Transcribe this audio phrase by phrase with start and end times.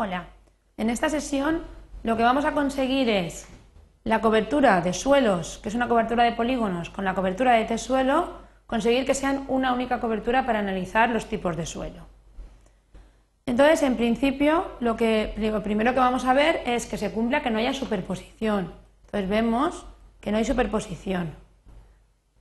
[0.00, 0.28] Hola,
[0.76, 1.62] en esta sesión
[2.04, 3.48] lo que vamos a conseguir es
[4.04, 8.34] la cobertura de suelos, que es una cobertura de polígonos, con la cobertura de T-suelo,
[8.68, 12.06] conseguir que sean una única cobertura para analizar los tipos de suelo.
[13.44, 17.42] Entonces, en principio, lo, que, lo primero que vamos a ver es que se cumpla
[17.42, 18.72] que no haya superposición.
[19.06, 19.84] Entonces vemos
[20.20, 21.34] que no hay superposición.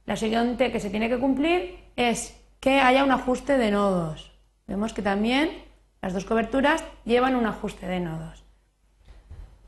[0.05, 4.31] La siguiente que se tiene que cumplir es que haya un ajuste de nodos.
[4.67, 5.65] Vemos que también
[6.07, 8.45] las dos coberturas llevan un ajuste de nodos.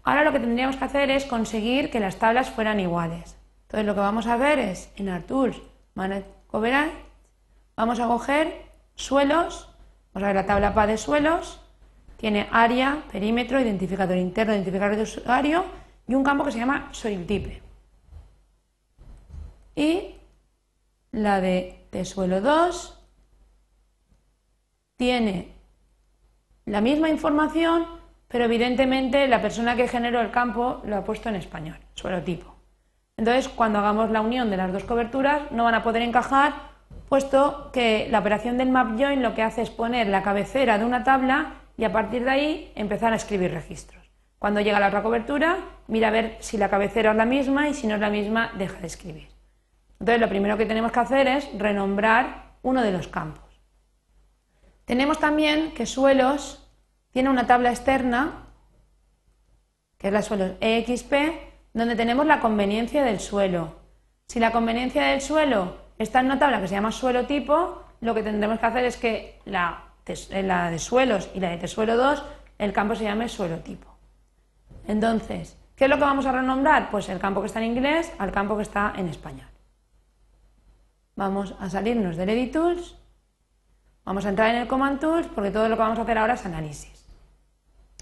[0.04, 3.36] Ahora lo que tendríamos que hacer es conseguir que las tablas fueran iguales.
[3.64, 5.62] Entonces lo que vamos a ver es en ArTools
[5.96, 6.94] Manage Coverage,
[7.76, 8.54] vamos a coger
[8.96, 9.68] suelos,
[10.14, 11.60] vamos a ver la tabla PA de suelos,
[12.16, 15.66] tiene área, perímetro, identificador interno, identificador de usuario
[16.08, 17.62] y un campo que se llama Soil Type.
[19.76, 20.16] Y
[21.12, 22.98] la de, de suelo 2
[24.96, 25.59] tiene
[26.70, 27.88] la misma información,
[28.28, 32.56] pero evidentemente la persona que generó el campo lo ha puesto en español, suelo tipo.
[33.18, 36.54] Entonces, cuando hagamos la unión de las dos coberturas, no van a poder encajar,
[37.10, 40.86] puesto que la operación del map join lo que hace es poner la cabecera de
[40.86, 44.10] una tabla y a partir de ahí empezar a escribir registros.
[44.38, 47.74] Cuando llega la otra cobertura, mira a ver si la cabecera es la misma y
[47.74, 49.28] si no es la misma, deja de escribir.
[50.00, 53.50] Entonces, lo primero que tenemos que hacer es renombrar uno de los campos.
[54.86, 56.59] Tenemos también que suelos
[57.12, 58.46] tiene una tabla externa,
[59.98, 61.14] que es la suelo EXP,
[61.74, 63.76] donde tenemos la conveniencia del suelo.
[64.28, 68.14] Si la conveniencia del suelo está en una tabla que se llama suelo tipo, lo
[68.14, 72.24] que tendremos que hacer es que la, de suelos y la de suelo 2,
[72.60, 73.88] el campo se llame suelo tipo.
[74.88, 76.90] Entonces, ¿qué es lo que vamos a renombrar?
[76.90, 79.48] Pues el campo que está en inglés al campo que está en español.
[81.16, 82.96] Vamos a salirnos del Edit Tools
[84.10, 86.34] Vamos a entrar en el Command Tools porque todo lo que vamos a hacer ahora
[86.34, 86.99] es análisis.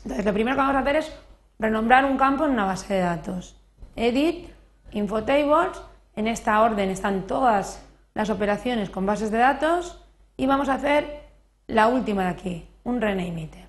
[0.08, 1.12] Entonces, lo primero que vamos a hacer es
[1.60, 3.58] renombrar un campo en una base de datos.
[3.98, 4.50] Edit,
[4.94, 5.82] Infotables,
[6.16, 10.02] en esta orden están todas las operaciones con bases de datos
[10.38, 11.24] y vamos a hacer
[11.68, 13.68] la última de aquí, un rename items.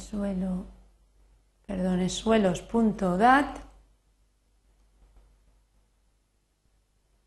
[0.00, 0.64] suelo,
[1.66, 3.58] perdón, es suelos.dat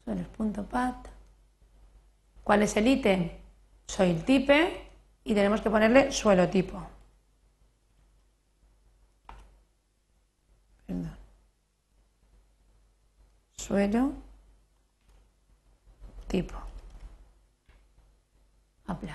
[0.04, 1.08] suelos.pat.
[2.44, 3.47] ¿Cuál es el ítem?
[3.88, 4.90] Soy el type
[5.24, 6.86] y tenemos que ponerle suelo tipo.
[10.86, 11.18] Perdón.
[13.56, 14.14] Suelo
[16.28, 16.56] tipo.
[18.88, 19.12] Apply.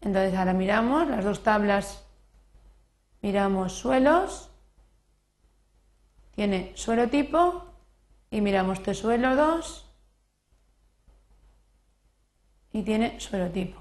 [0.00, 2.04] Entonces ahora miramos las dos tablas,
[3.20, 4.50] miramos suelos,
[6.34, 7.64] tiene suelo tipo
[8.30, 9.87] y miramos este suelo 2
[12.78, 13.80] y tiene suelo tipo.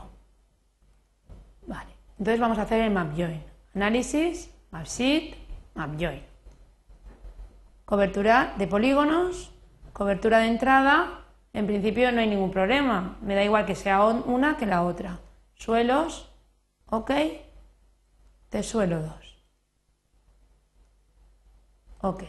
[1.67, 3.43] Vale, entonces vamos a hacer el map join.
[3.75, 5.35] Análisis, map sheet,
[5.75, 6.23] map join.
[7.85, 9.51] Cobertura de polígonos,
[9.93, 11.25] cobertura de entrada.
[11.53, 13.17] En principio no hay ningún problema.
[13.21, 15.19] Me da igual que sea una que la otra.
[15.53, 16.31] Suelos,
[16.87, 17.11] ok,
[18.51, 19.13] de suelo 2.
[22.01, 22.23] Ok.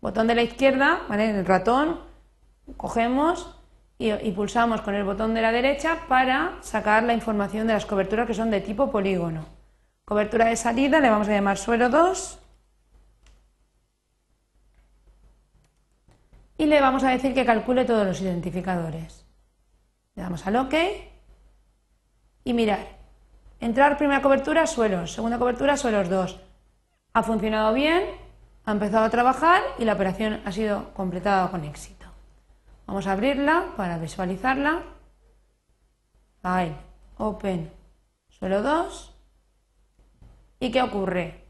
[0.00, 1.30] Botón de la izquierda, ¿vale?
[1.30, 2.00] En el ratón,
[2.76, 3.61] cogemos
[4.02, 8.26] y, pulsamos con el botón de la derecha para sacar la información de las coberturas
[8.26, 9.44] que son de tipo polígono.
[10.04, 12.38] Cobertura de salida le vamos a llamar suelo 2
[16.58, 19.24] y le vamos a decir que calcule todos los identificadores.
[20.16, 20.74] Le damos al OK
[22.44, 22.86] y mirar.
[23.60, 25.12] Entrar primera cobertura, suelos.
[25.12, 26.40] Segunda cobertura, suelos 2.
[27.14, 28.02] Ha funcionado bien,
[28.64, 32.01] ha empezado a trabajar y la operación ha sido completada con éxito.
[32.92, 34.82] Vamos a abrirla para visualizarla.
[36.42, 36.74] File,
[37.16, 37.70] Open,
[38.28, 39.14] suelo 2.
[40.60, 41.42] ¿Y qué ocurre?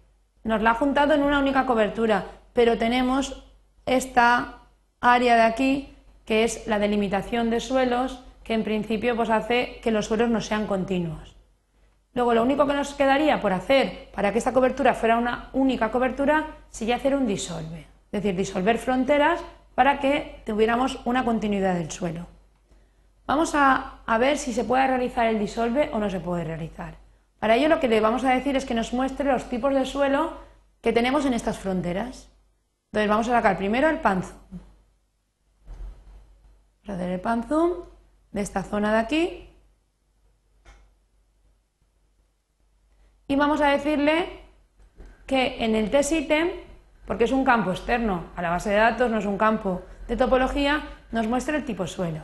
[0.44, 3.44] Nos la ha juntado en una única cobertura, pero tenemos
[3.86, 4.60] esta
[5.00, 5.92] área de aquí,
[6.24, 10.40] que es la delimitación de suelos, que en principio pues, hace que los suelos no
[10.40, 11.34] sean continuos.
[12.14, 15.90] Luego, lo único que nos quedaría por hacer para que esta cobertura fuera una única
[15.90, 19.42] cobertura sería hacer un disolve, es decir, disolver fronteras
[19.74, 22.26] para que tuviéramos una continuidad del suelo.
[23.26, 26.94] Vamos a, ver si se puede realizar el disolve o no se puede realizar.
[27.38, 29.86] Para ello lo que le vamos a decir es que nos muestre los tipos de
[29.86, 30.36] suelo
[30.80, 32.28] que tenemos en estas fronteras.
[32.90, 34.60] Entonces vamos a sacar primero el pan zoom.
[36.84, 37.72] Vamos a hacer el pan zoom
[38.32, 39.48] de esta zona de aquí
[43.32, 44.42] y vamos a decirle
[45.26, 46.50] que en el test item,
[47.06, 50.16] porque es un campo externo a la base de datos, no es un campo de
[50.16, 52.20] topología, nos muestra el tipo suelo.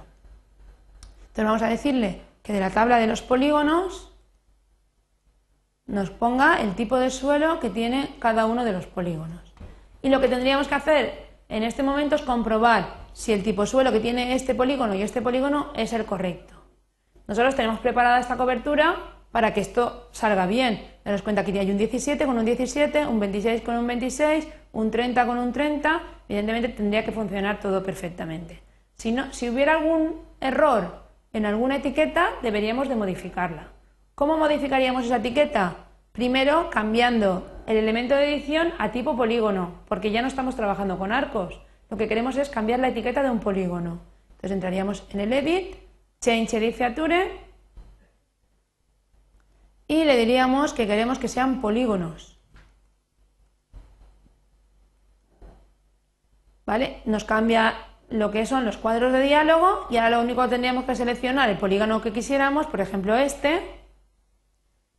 [1.29, 4.13] Entonces vamos a decirle que de la tabla de los polígonos
[5.87, 9.55] nos ponga el tipo de suelo que tiene cada uno de los polígonos.
[10.03, 13.91] Y lo que tendríamos que hacer en este momento es comprobar si el tipo suelo
[13.91, 16.55] que tiene este polígono y este polígono es el correcto.
[17.27, 18.97] Nosotros tenemos preparada esta cobertura
[19.39, 20.83] para que esto salga bien.
[21.05, 24.91] Daros cuenta que hay un 17 con un 17, un 26 con un 26, un
[24.91, 28.61] 30 con un 30, evidentemente tendría que funcionar todo perfectamente.
[28.97, 33.69] Si, no, si hubiera algún error en alguna etiqueta, deberíamos de modificarla.
[34.17, 35.87] ¿Cómo modificaríamos esa etiqueta?
[36.11, 41.13] Primero, cambiando el elemento de edición a tipo polígono, porque ya no estamos trabajando con
[41.13, 41.61] arcos.
[41.91, 44.01] Lo que queremos es cambiar la etiqueta de un polígono.
[44.31, 45.77] Entonces entraríamos en el Edit,
[46.21, 47.48] Change Edit Feature,
[49.89, 52.39] y le diríamos que queremos que sean polígonos.
[56.67, 57.01] ¿Vale?
[57.07, 57.75] Nos cambia
[58.11, 61.49] lo que son los cuadros de diálogo y ahora lo único que tendríamos que seleccionar
[61.49, 63.63] el polígono que quisiéramos, por ejemplo este,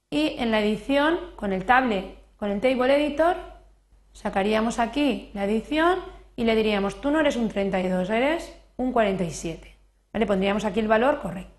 [0.10, 3.38] y en la edición con el table, con el table editor,
[4.12, 6.00] sacaríamos aquí la edición
[6.36, 9.76] y le diríamos tú no eres un 32, eres un 47.
[10.12, 10.26] ¿Vale?
[10.26, 11.59] Pondríamos aquí el valor correcto.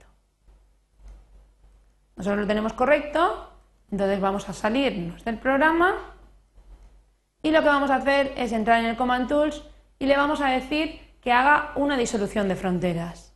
[2.21, 3.49] Nosotros lo tenemos correcto,
[3.91, 5.95] entonces vamos a salirnos del programa
[7.43, 9.63] y lo que vamos a hacer es entrar en el Command Tools
[9.99, 13.33] y le vamos a decir que haga una disolución de fronteras.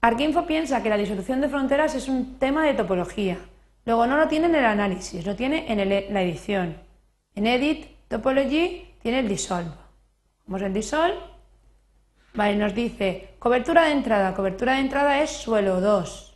[0.00, 3.38] Arquinfo piensa que la disolución de fronteras es un tema de topología.
[3.84, 6.78] Luego no lo tiene en el análisis, lo tiene en la edición.
[7.36, 9.76] En Edit, Topology, tiene el Dissolve.
[10.48, 11.20] Vamos en Dissolve.
[12.34, 14.34] Vale, nos dice cobertura de entrada.
[14.34, 16.31] Cobertura de entrada es suelo 2.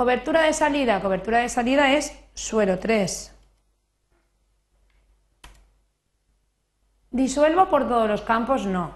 [0.00, 0.98] Cobertura de salida.
[1.02, 3.36] Cobertura de salida es suelo 3.
[7.10, 8.94] Disuelvo por todos los campos, no.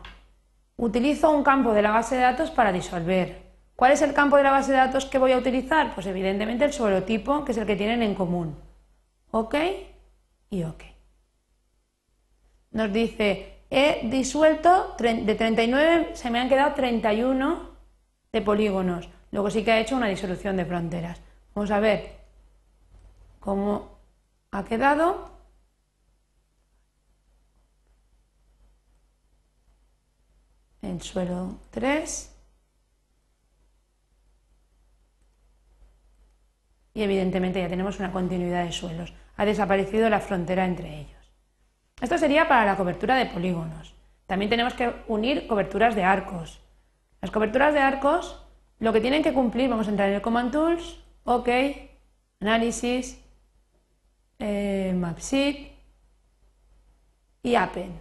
[0.79, 3.53] Utilizo un campo de la base de datos para disolver.
[3.77, 5.95] ¿Cuál es el campo de la base de datos que voy a utilizar?
[5.95, 8.57] Pues evidentemente el suelotipo, que es el que tienen en común.
[9.31, 9.57] ¿Ok?
[10.49, 10.85] Y OK.
[12.71, 17.74] Nos dice, he disuelto de 39, se me han quedado 31
[18.35, 19.09] de polígonos.
[19.31, 21.21] Luego sí que ha hecho una disolución de fronteras.
[21.55, 22.17] Vamos a ver
[23.41, 23.99] cómo
[24.51, 25.33] ha quedado.
[30.83, 32.31] el suelo 3
[36.93, 39.15] y evidentemente ya tenemos una continuidad de suelos.
[39.39, 41.33] Ha desaparecido la frontera entre ellos.
[42.03, 43.95] Esto sería para la cobertura de polígonos.
[44.27, 46.61] También tenemos que unir coberturas de arcos.
[47.25, 48.39] Las coberturas de arcos
[48.81, 51.49] lo que tienen que cumplir, vamos a entrar en el Command Tools, OK,
[52.39, 53.19] Análisis,
[54.39, 55.73] eh, Mapsheet
[57.43, 57.99] y Append.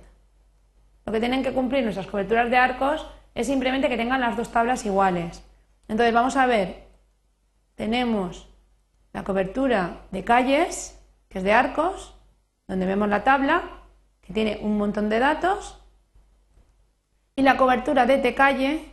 [1.05, 4.51] Lo que tienen que cumplir nuestras coberturas de arcos es simplemente que tengan las dos
[4.51, 5.41] tablas iguales.
[5.87, 6.83] Entonces vamos a ver,
[7.75, 8.49] tenemos
[9.13, 12.13] la cobertura de calles, que es de arcos,
[12.67, 13.83] donde vemos la tabla,
[14.19, 15.81] que tiene un montón de datos,
[17.37, 18.92] y la cobertura de T calle,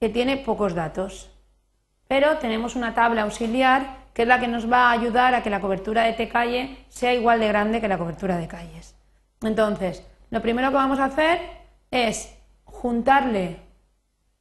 [0.00, 1.30] que tiene pocos datos.
[2.06, 5.50] Pero tenemos una tabla auxiliar que es la que nos va a ayudar a que
[5.50, 8.96] la cobertura de T calle sea igual de grande que la cobertura de calles.
[9.42, 11.40] Entonces, lo primero que vamos a hacer
[11.90, 13.60] es juntarle,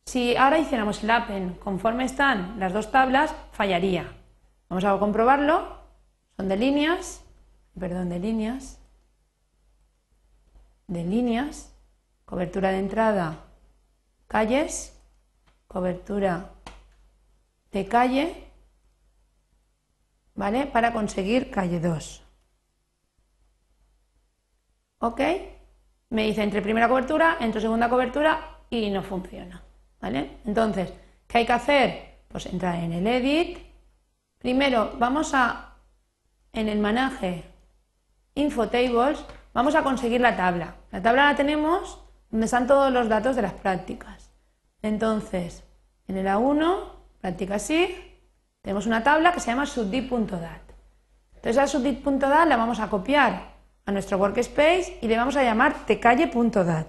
[0.05, 4.11] si ahora hiciéramos el append conforme están las dos tablas, fallaría.
[4.69, 5.77] Vamos a comprobarlo,
[6.35, 7.23] son de líneas,
[7.79, 8.79] perdón, de líneas,
[10.87, 11.73] de líneas,
[12.25, 13.37] cobertura de entrada,
[14.27, 14.96] calles,
[15.67, 16.51] cobertura
[17.71, 18.51] de calle,
[20.35, 20.65] ¿vale?
[20.65, 22.23] Para conseguir calle 2.
[24.99, 25.21] ¿Ok?
[26.09, 29.61] Me dice entre primera cobertura, entre segunda cobertura y no funciona.
[29.99, 30.37] ¿Vale?
[30.45, 30.93] Entonces,
[31.27, 32.19] ¿qué hay que hacer?
[32.27, 33.59] Pues entrar en el edit.
[34.37, 35.75] Primero, vamos a,
[36.53, 37.43] en el manaje
[38.35, 40.75] info tables, vamos a conseguir la tabla.
[40.91, 44.16] La tabla la tenemos donde están todos los datos de las prácticas.
[44.87, 45.65] Entonces,
[46.07, 46.77] en el A1,
[47.19, 47.89] práctica SIG,
[48.61, 50.61] tenemos una tabla que se llama subdit.dat.
[51.35, 55.85] Entonces, la subdit.dat la vamos a copiar a nuestro workspace y le vamos a llamar
[55.85, 56.87] tecalle.dat.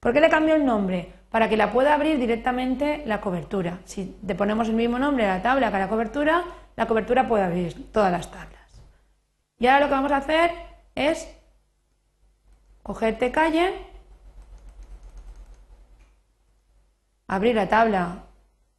[0.00, 1.12] ¿Por qué le cambio el nombre?
[1.30, 3.78] Para que la pueda abrir directamente la cobertura.
[3.84, 6.42] Si le ponemos el mismo nombre a la tabla que a la cobertura,
[6.74, 8.82] la cobertura puede abrir todas las tablas.
[9.60, 10.50] Y ahora lo que vamos a hacer
[10.96, 11.28] es
[12.82, 13.72] coger tecalle,
[17.26, 18.24] abrir la tabla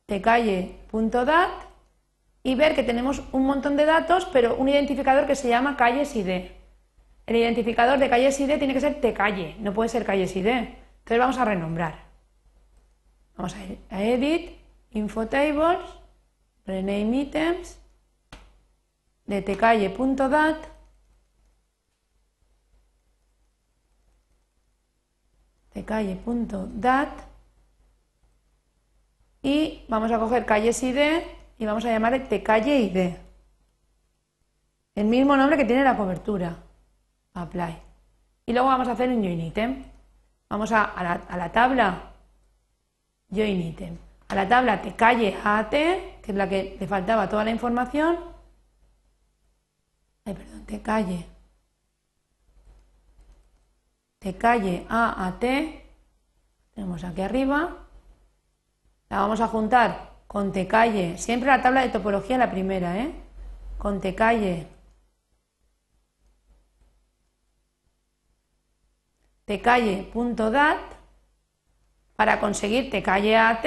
[0.06, 1.50] tecalle.dat
[2.44, 6.16] y ver que tenemos un montón de datos, pero un identificador que se llama calles
[6.16, 6.50] ID.
[7.26, 10.48] El identificador de calles ID tiene que ser Tcalle, no puede ser calles ID.
[10.48, 12.08] Entonces vamos a renombrar.
[13.36, 13.54] Vamos
[13.90, 14.58] a Edit,
[14.92, 15.80] Info Tables,
[16.66, 17.80] Rename Items,
[19.26, 20.58] de tcalle.dat,
[25.74, 27.27] tcalle.dat
[29.48, 31.24] y vamos a coger calles ID
[31.58, 33.16] y vamos a llamarle tcalle ID.
[34.94, 36.58] El mismo nombre que tiene la cobertura.
[37.34, 37.78] Apply.
[38.46, 39.86] Y luego vamos a hacer un join item.
[40.50, 40.92] Vamos a,
[41.30, 42.12] la, tabla
[43.32, 43.98] join item.
[44.28, 48.20] A la tabla tcalle AT, que es la que le faltaba toda la información.
[50.26, 51.26] Ay, perdón, tcalle.
[54.20, 55.46] Tcalle AAT.
[56.76, 57.87] Tenemos aquí arriba.
[59.10, 61.18] La vamos a juntar con tcalle.
[61.18, 63.12] Siempre la tabla de topología la primera, ¿eh?
[63.78, 64.68] Con tcalle
[69.46, 70.78] tcalle.dat
[72.18, 73.66] para conseguir tcalle.at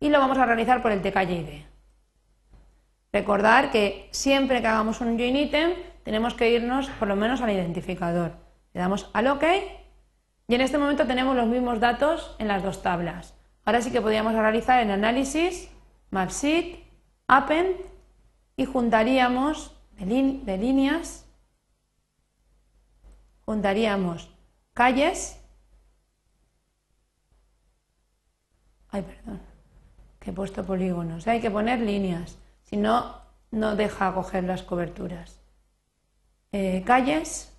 [0.00, 1.64] y lo vamos a realizar por el tcalle.id.
[3.10, 5.72] Recordar que siempre que hagamos un join item
[6.04, 8.32] tenemos que irnos por lo menos al identificador.
[8.74, 9.44] Le damos al OK
[10.46, 13.37] y en este momento tenemos los mismos datos en las dos tablas.
[13.68, 15.68] Ahora sí que podríamos realizar el análisis,
[16.10, 16.86] mapsheet,
[17.26, 17.76] append
[18.56, 21.26] y juntaríamos de, de líneas,
[23.44, 24.34] juntaríamos
[24.72, 25.38] calles.
[28.88, 29.42] Ay, perdón,
[30.18, 31.28] que he puesto polígonos.
[31.28, 33.20] Hay que poner líneas, si no,
[33.50, 35.42] no deja coger las coberturas.
[36.52, 37.54] Eh, calles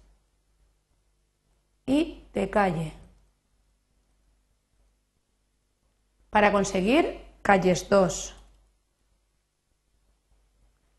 [1.86, 2.94] y de calle.
[6.30, 8.36] Para conseguir calles 2.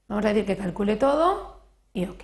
[0.09, 1.61] Vamos a decir que calcule todo
[1.93, 2.23] y ok.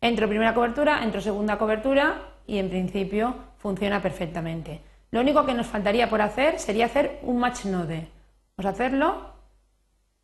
[0.00, 4.82] Entro primera cobertura, entro segunda cobertura y en principio funciona perfectamente.
[5.10, 8.08] Lo único que nos faltaría por hacer sería hacer un match node.
[8.56, 9.32] Vamos a hacerlo.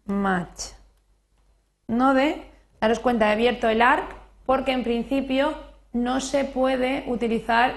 [0.04, 0.72] Match
[1.86, 2.42] node.
[2.80, 4.14] Daros cuenta, he abierto el arc
[4.44, 5.54] porque en principio
[6.02, 7.76] no se puede utilizar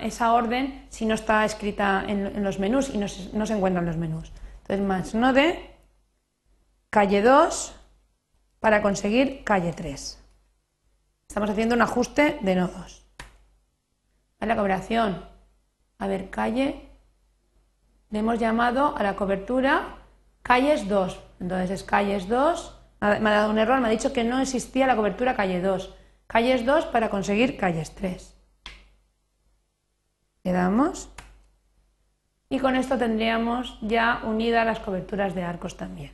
[0.00, 3.80] esa orden si no está escrita en, los menús y no se, no se encuentra
[3.80, 4.32] en los menús.
[4.62, 5.76] Entonces, match node,
[6.90, 7.74] calle 2
[8.60, 10.22] para conseguir calle 3.
[11.28, 13.06] Estamos haciendo un ajuste de nodos
[14.40, 15.24] a la cooperación.
[15.98, 16.88] A ver, calle.
[18.10, 19.96] Le hemos llamado a la cobertura
[20.42, 21.20] calles 2.
[21.40, 22.78] Entonces es calles 2.
[23.00, 25.94] Me ha dado un error, me ha dicho que no existía la cobertura calle 2.
[26.26, 28.34] Calles 2 para conseguir calles 3.
[30.44, 31.08] Le damos.
[32.48, 36.12] Y con esto tendríamos ya unidas las coberturas de arcos también.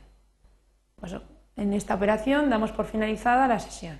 [0.95, 1.15] Pues
[1.55, 3.99] en esta operación damos por finalizada la sesión.